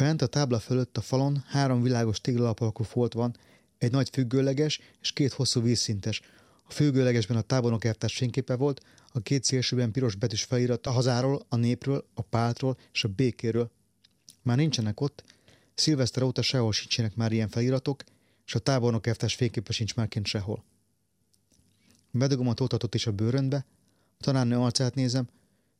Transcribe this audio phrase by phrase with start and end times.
[0.00, 3.36] Fent a tábla fölött a falon három világos téglalapalakú folt van,
[3.78, 6.20] egy nagy függőleges és két hosszú vízszintes.
[6.62, 8.80] A függőlegesben a tábornok elvtárs fényképe volt,
[9.12, 13.70] a két szélsőben piros betűs felirat a hazáról, a népről, a páltról és a békéről.
[14.42, 15.24] Már nincsenek ott,
[15.74, 18.02] szilveszter óta sehol sincsenek már ilyen feliratok,
[18.46, 20.64] és a tábornok elvtárs fényképe sincs már kint sehol.
[22.10, 23.66] Bedugom a toltatot is a bőrönbe,
[24.18, 25.28] a tanárnő arcát nézem,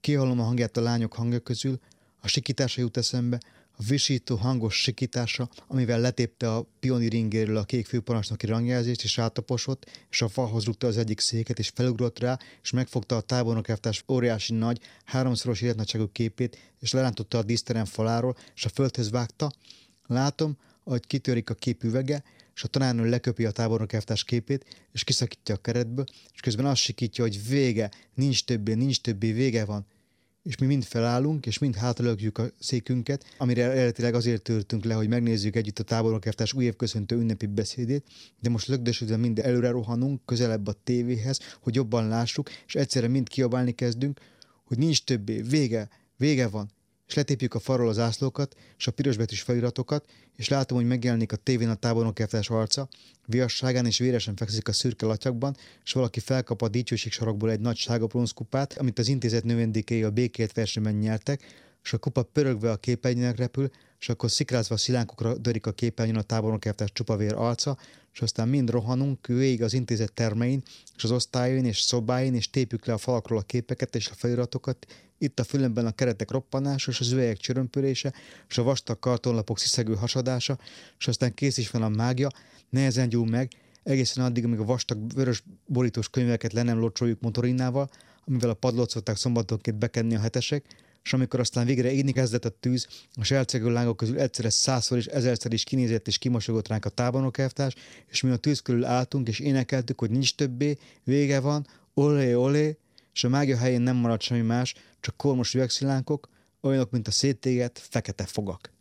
[0.00, 1.80] kihallom a hangját a lányok hangja közül,
[2.26, 3.40] a sikítása jut eszembe,
[3.76, 10.22] a visító hangos sikítása, amivel letépte a pioníringéről a kék főparancsnoki rangjelzést, és átaposott, és
[10.22, 14.54] a falhoz rúgta az egyik széket, és felugrott rá, és megfogta a tábornok elvtárs óriási
[14.54, 19.50] nagy, háromszoros életnagyságú képét, és lerántotta a díszterem faláról, és a földhöz vágta.
[20.06, 22.22] Látom, ahogy kitörik a kép üvege,
[22.54, 26.80] és a tanárnő leköpi a tábornok elvtárs képét, és kiszakítja a keretből, és közben azt
[26.80, 29.86] sikítja, hogy vége, nincs többé, nincs többé, vége van
[30.46, 35.08] és mi mind felállunk, és mind hátralögjük a székünket, amire eredetileg azért törtünk le, hogy
[35.08, 38.04] megnézzük együtt a tábornokkertás új évköszöntő ünnepi beszédét,
[38.40, 43.28] de most lögdösödve mind előre rohanunk, közelebb a tévéhez, hogy jobban lássuk, és egyszerre mind
[43.28, 44.20] kiabálni kezdünk,
[44.64, 46.70] hogy nincs többé, vége, vége van,
[47.06, 50.04] és letépjük a falról az ászlókat és a pirosbetűs feliratokat,
[50.36, 52.88] és látom, hogy megjelenik a tévén a tábornok elvtárs arca,
[53.26, 57.76] viasságán és véresen fekszik a szürke latyakban, és valaki felkap a dicsőség sarokból egy nagy
[57.76, 61.42] sárga bronzkupát, amit az intézet növendékei a békét versenyben nyertek,
[61.82, 66.22] és a kupa pörögve a képernyőnek repül, és akkor szikrázva szilánkokra dörik a képernyőn a
[66.22, 67.76] tábornok elvtárs csupavér arca,
[68.12, 70.62] és aztán mind rohanunk végig az intézet termein,
[70.96, 74.86] és az osztályain és szobáin, és tépjük le a falakról a képeket és a feliratokat,
[75.18, 78.12] itt a fülemben a keretek roppanása, és az üvegek csörömpölése,
[78.48, 80.58] és a vastag kartonlapok sziszegő hasadása,
[80.98, 82.28] és aztán kész is van a mágia,
[82.70, 83.52] nehezen gyúl meg,
[83.82, 87.90] egészen addig, amíg a vastag vörös borítós könyveket le nem locsoljuk motorinnával,
[88.24, 90.64] amivel a padlót szokták szombatonként bekenni a hetesek,
[91.06, 95.06] és amikor aztán végre égni kezdett a tűz, a selcegő lángok közül egyszerre százszor és
[95.06, 97.74] ezerszer is kinézett és kimosogott ránk a tábornok elvtárs,
[98.06, 102.76] és mi a tűz körül álltunk és énekeltük, hogy nincs többé, vége van, olé, olé,
[103.12, 106.28] és a mágia helyén nem maradt semmi más, csak kormos üvegszilánkok,
[106.60, 108.72] olyanok, mint a széttégett, fekete fogak.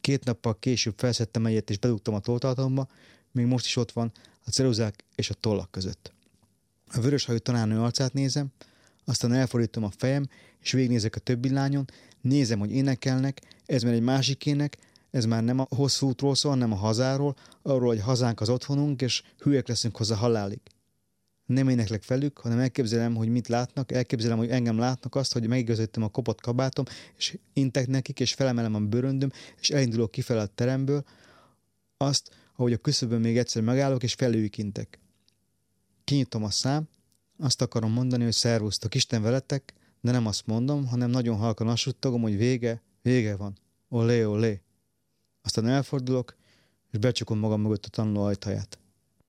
[0.00, 2.88] Két nappal később felszettem egyet és bedugtam a toltartalomba,
[3.32, 4.12] még most is ott van,
[4.44, 6.12] a ceruzák és a tollak között.
[6.92, 8.52] A vöröshajú tanárnő arcát nézem,
[9.10, 10.28] aztán elfordítom a fejem,
[10.60, 11.84] és végignézek a többi lányon,
[12.20, 14.76] nézem, hogy énekelnek, ez már egy másikének,
[15.10, 19.02] ez már nem a hosszú útról szól, hanem a hazáról, arról, hogy hazánk az otthonunk,
[19.02, 20.60] és hülyek leszünk hozzá halálig
[21.50, 26.02] nem éneklek velük, hanem elképzelem, hogy mit látnak, elképzelem, hogy engem látnak azt, hogy megigazítom
[26.02, 26.84] a kopott kabátom,
[27.16, 31.04] és intek nekik, és felemelem a bőröndöm, és elindulok kifele a teremből,
[31.96, 34.98] azt, ahogy a küszöbön még egyszer megállok, és felőjük intek.
[36.04, 36.88] Kinyitom a szám,
[37.40, 41.82] azt akarom mondani, hogy szervusztok, Isten veletek, de nem azt mondom, hanem nagyon halkan azt
[41.82, 43.58] suttogom, hogy vége, vége van.
[43.88, 44.60] Olé, olé.
[45.42, 46.36] Aztán elfordulok,
[46.90, 48.79] és becsukom magam mögött a tanuló ajtaját.